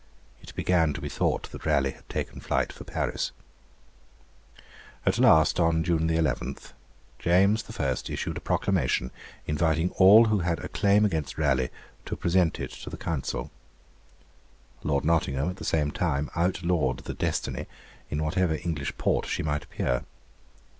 [0.41, 3.31] It began to be thought that Raleigh had taken flight for Paris.
[5.05, 6.57] At, last, on June 11,
[7.19, 7.93] James I.
[8.09, 9.11] issued a proclamation
[9.45, 11.69] inviting all who had a claim against Raleigh
[12.07, 13.51] to present it to the Council.
[14.81, 17.67] Lord Nottingham at the same time outlawed the 'Destiny'
[18.09, 20.03] in whatever English port she might appear.